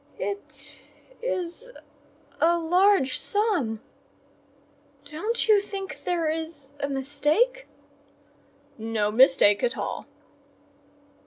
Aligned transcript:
"It 0.17 0.79
is 1.21 1.71
a 2.39 2.57
large 2.57 3.19
sum—don't 3.19 5.47
you 5.47 5.61
think 5.61 6.05
there 6.05 6.27
is 6.27 6.71
a 6.79 6.89
mistake?" 6.89 7.67
"No 8.79 9.11
mistake 9.11 9.61
at 9.61 9.77
all." 9.77 10.07